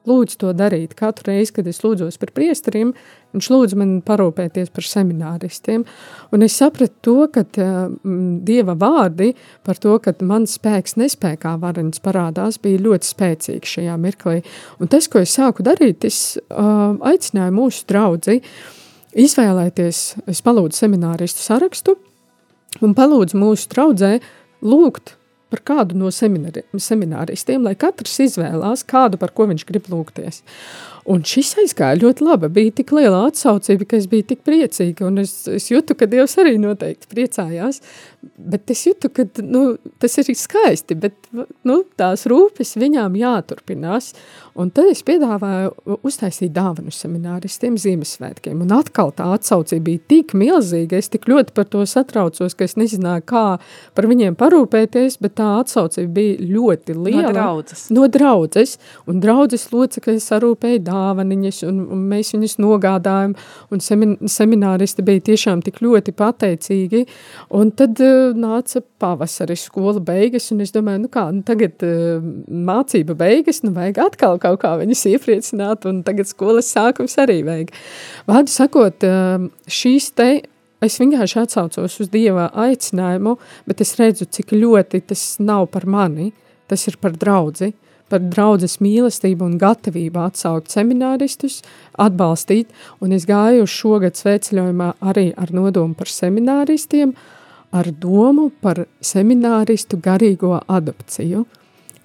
[0.08, 0.94] lūdzu to darīt.
[0.98, 2.92] Katru reizi, kad es lūdzos par priesteriem,
[3.34, 5.84] viņš lūdz man parūpēties par semināristiem.
[6.34, 7.44] Un es sapratu to, ka
[8.46, 9.32] Dieva vārdi
[9.66, 14.40] par to, ka mans spēks nespēkā varens parādās, bija ļoti spēcīgi šajā mirklī.
[14.80, 18.40] Un tas, ko es sāku darīt, es uh, aicināju mūsu draudzi
[19.20, 21.96] izvēlēties, es palūdzu semināristu sarakstu
[22.84, 24.18] un palūdzu mūsu draudzē
[24.62, 25.16] lūgt
[25.50, 30.42] par kādu no semināristiem, lai katrs izvēlās kādu, par ko viņš grib lūgties.
[31.10, 32.50] Un šis aizgāja ļoti labi.
[32.54, 35.08] Bija tik liela atsaucība, ka es biju tik priecīga.
[35.22, 37.80] Es, es jūtu, ka Dievs arī noteikti priecājās.
[38.20, 39.64] Bet es jūtu, ka nu,
[40.02, 41.16] tas ir skaisti, bet
[41.66, 44.12] nu, tās rūpes viņām jāturpinās.
[44.60, 48.60] Un tad es piedāvāju uztaisīt dāvanu semināristiem Ziemassvētkiem.
[48.60, 52.76] Un atkal tā atsaucība bija tik milzīga, es tik ļoti par to satraucos, ka es
[52.78, 53.44] nezināju, kā
[53.96, 57.30] par viņiem parūpēties, bet tā atsaucība bija ļoti liela.
[57.30, 57.86] No draudzes.
[57.94, 58.76] No draudzes,
[59.08, 63.34] un draudzes locekļi sarūpēja dāvaniņas, un, un mēs viņus nogādājam,
[63.72, 67.04] un semin, semināristi bija tiešām tik ļoti pateicīgi,
[67.56, 72.20] un tad uh, nāca pavasaris skola beigas, un es domāju, nu kā, nu tagad uh,
[72.70, 77.74] mācība beigas, nu vajag atkal kaut kā viņus iepriecināt, un tagad skolas sākums arī vajag.
[78.30, 80.30] Vārdu sakot, uh, šīs te
[80.84, 83.36] es vienkārši atsaucos uz Dieva aicinājumu,
[83.68, 86.30] bet es redzu, cik ļoti tas nav par mani,
[86.70, 87.72] tas ir par draudzi,
[88.10, 91.60] par draudzes mīlestību un gatavību atsaukt semināristus,
[91.98, 92.70] atbalstīt,
[93.02, 97.14] un es gāju uz šogad sveceļojumā arī ar nodomu par semināristiem,
[97.70, 101.44] ar domu par semināristu garīgo adopciju.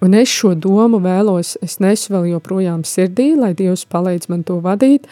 [0.04, 4.60] Un es šo domu vēlos, es nesu vēl joprojām sirdī, lai Dievs palīdz man to
[4.62, 5.08] vadīt,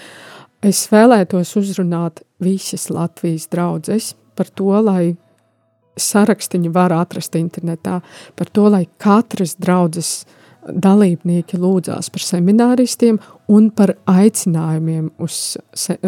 [0.64, 5.12] Es vēlētos uzrunāt visas Latvijas draudzes par to, lai
[6.00, 8.00] sarakstiņu var atrast internetā,
[8.36, 10.24] par to, lai katras draudzes
[10.64, 13.18] dalībnieki lūdzās par semināristiem
[13.52, 15.56] un par aicinājumiem uz,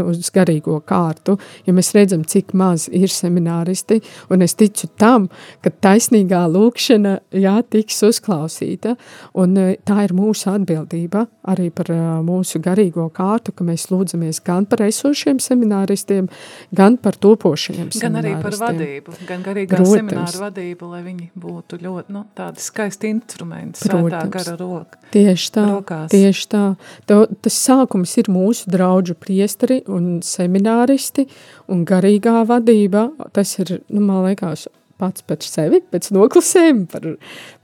[0.00, 4.00] uz garīgo kārtu, ja mēs redzam, cik maz ir semināristi,
[4.32, 5.28] un es ticu tam,
[5.64, 8.96] ka taisnīgā lūkšana, jā, tiks uzklausīta,
[9.36, 14.40] un e, tā ir mūsu atbildība arī par uh, mūsu garīgo kārtu, ka mēs lūdzamies
[14.46, 16.28] gan par esošiem semināristiem,
[16.74, 19.94] gan par topošajiem Gan arī par vadību, gan garīgā Protams.
[19.94, 25.00] semināru vadību, lai viņi būtu ļoti, nu, tādi skaisti instrumenti, svētā gara roka.
[25.14, 26.10] Tieši tā, rokās.
[26.12, 26.64] tieši tā.
[27.06, 31.26] To, tas sākums ir mūsu draudžu priesteri un semināristi
[31.72, 33.08] un garīgā vadība.
[33.36, 34.66] Tas ir, nu, man liekas,
[35.00, 37.10] pats pēc sevi, pēc noklusēm par,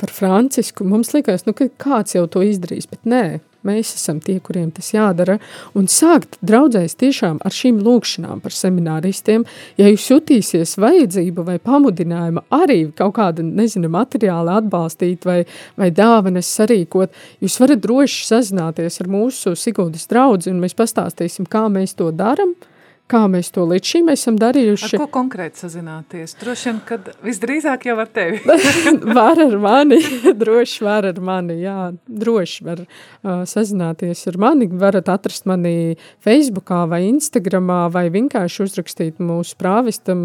[0.00, 0.86] par Francisku.
[0.88, 3.24] Mums liekas, nu, ka kāds jau to izdarīs, bet nē,
[3.62, 5.36] Mēs esam tie, kuriem tas jādara.
[5.78, 9.44] Un sākt draudzēs tiešām ar šīm lūkšanām par semināristiem.
[9.78, 15.38] Ja jūs jutīsies vajadzību vai pamudinājumu arī kaut kādu, nezinu, materiāli atbalstīt vai,
[15.78, 21.68] vai dāvanas sarīkot, jūs varat droši sazināties ar mūsu Siguldas draudzi un mēs pastāstīsim, kā
[21.70, 22.56] mēs to daram–
[23.10, 24.96] kā mēs to līdz šim esam darījuši.
[24.96, 26.34] Ar ko konkrēti sazināties?
[26.40, 28.40] Droši vien, kad visdrīzāk jau ar tevi.
[29.18, 29.98] var ar mani,
[30.42, 34.68] droši var ar mani, jā, droši var uh, sazināties ar mani.
[34.82, 40.24] Varat atrast mani Facebookā vai Instagramā vai vienkārši uzrakstīt mūsu prāvistam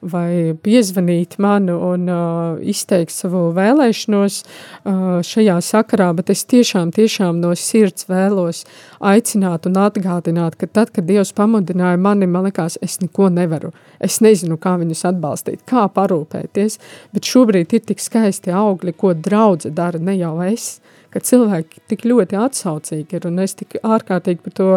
[0.00, 7.42] vai piezvanīt mani un uh, izteikt savu vēlēšanos uh, šajā sakarā, bet es tiešām, tiešām
[7.42, 8.64] no sirds vēlos
[8.98, 13.70] aicināt un atgādināt, ka tad, kad Dievs pamudināja mani man likās, es neko nevaru.
[14.02, 16.78] Es nezinu, kā viņus atbalstīt, kā parūpēties,
[17.14, 20.78] bet šobrīd ir tik skaisti augļi, ko draudze dara, ne jau es,
[21.14, 24.70] ka cilvēki tik ļoti atsaucīgi ir, un es tik ārkārtīgi par to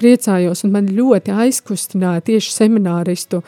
[0.00, 3.42] priecājos, un man ļoti aizkustināja tieši semināristu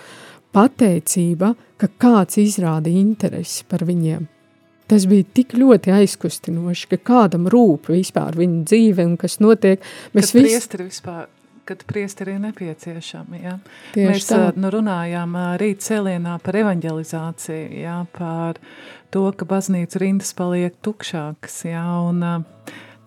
[0.54, 4.28] pateicība, ka kāds izrāda interesi par viņiem.
[4.90, 9.84] Tas bija tik ļoti aizkustinoši, ka kādam rūp vispār viņa dzīve un kas notiek.
[10.18, 10.58] Mēs visi...
[10.80, 11.28] vispār
[11.70, 13.40] kad priesteri ir nepieciešami.
[13.44, 13.52] Ja?
[13.94, 14.38] Tieši Mēs tā.
[14.58, 18.00] nu, runājām rīt cēlienā par evanģelizāciju, ja?
[18.16, 18.58] par
[19.14, 21.60] to, ka baznīca rindas paliek tukšākas.
[21.68, 21.84] Ja?
[22.08, 22.24] Un,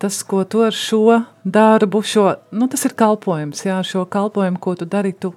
[0.00, 3.82] tas, ko tu ar šo darbu, šo, nu, tas ir kalpojums, ja?
[3.84, 5.34] šo kalpojumu, ko tu dari, tu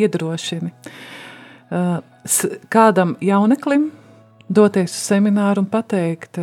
[0.00, 0.72] iedrošini.
[2.72, 3.90] Kādam jauneklim
[4.48, 6.40] doties uz semināru un pateikt,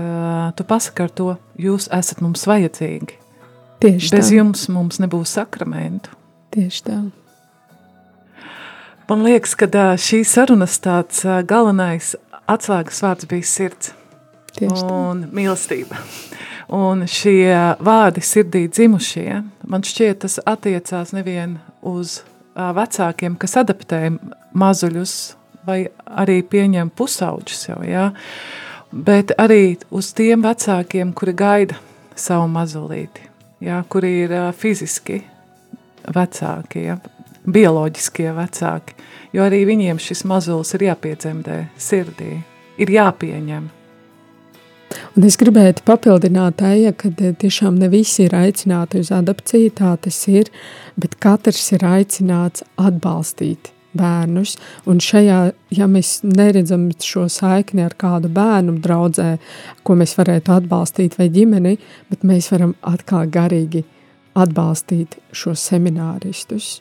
[0.53, 3.23] tu pasaki ar to, jūs esat mums vajadzīgi.
[3.81, 4.37] Tieši Bez tā.
[4.39, 6.16] jums mums nebūs sakramentu.
[6.55, 6.97] Tieši tā.
[9.07, 12.15] Man liekas, ka ā, šī sarunas tāds galvenais
[12.47, 13.93] atslēgas vārds bija sirds
[14.57, 14.87] Tieši tā.
[14.91, 15.99] un mīlestība.
[16.73, 22.21] Un šie vārdi sirdī dzimušie, man šķiet, tas attiecās nevien uz
[22.57, 24.01] vecākiem, kas adaptē
[24.57, 25.13] mazuļus
[25.67, 28.09] vai arī pieņem pusauģus jau, jā,
[28.91, 31.79] bet arī uz tiem vecākiem, kuri gaida
[32.15, 33.27] savu mazulīti,
[33.63, 35.21] jā, kuri ir fiziski
[36.15, 36.97] vecāki, ja,
[37.47, 38.97] bioloģiskie vecāki,
[39.35, 42.35] jo arī viņiem šis mazulis ir jāpiedzemdē sirdī,
[42.77, 43.71] ir jāpieņem.
[45.17, 49.95] Un es gribētu papildināt, Eja, ka eh, tiešām ne visi ir aicināti uz adopciju, tā
[49.99, 50.51] tas ir,
[50.95, 54.55] bet katrs ir aicināts atbalstīt bērnus.
[54.87, 55.39] Un šajā,
[55.73, 59.35] ja mēs neredzam šo saikni ar kādu bērnu draudzē,
[59.83, 61.77] ko mēs varētu atbalstīt vai ģimeni,
[62.11, 63.96] bet mēs varam atkal garīgi atbalstīt
[65.35, 66.77] šos semināristus.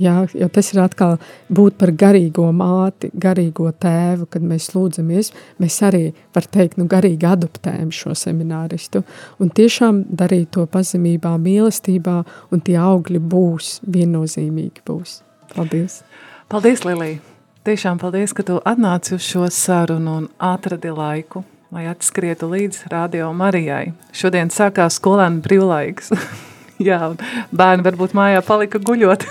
[0.00, 1.18] Jā, jo tas ir atkal
[1.52, 5.28] būt par garīgo māti, garīgo tēvu, kad mēs lūdzamies,
[5.60, 6.02] mēs arī,
[6.32, 9.02] var teikt, nu garīgi adoptējam šo semināristu
[9.44, 12.16] un tiešām darīt to pazemībā, mīlestībā
[12.48, 15.20] un tie augļi būs, viennozīmīgi būs.
[15.52, 16.00] Paldies!
[16.48, 17.20] Paldies, Lilija!
[17.68, 23.30] Tiešām paldies, ka tu atnāci uz šo sarunu un atradi laiku lai atskrietu līdz radio
[23.36, 23.92] Marijai.
[24.16, 26.10] Šodien sākās skolēnu brīvlaiks.
[26.88, 27.10] Jā,
[27.52, 29.26] bērni varbūt mājā palika guļot.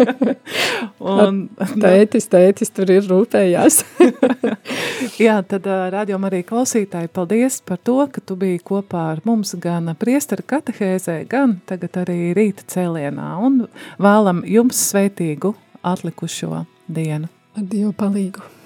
[1.14, 1.40] un,
[1.78, 3.80] tētis, tētis tur ir rūpējās.
[5.24, 9.92] Jā, tad rādījumā arī klausītāji, paldies par to, ka tu biji kopā ar mums gan
[10.00, 13.32] priestara katehēzē, gan tagad arī rīta cēlienā.
[13.46, 13.66] Un
[14.02, 15.54] vēlam jums sveitīgu
[15.86, 17.30] atlikušo dienu.
[17.58, 18.59] Ar Dievu palīgu.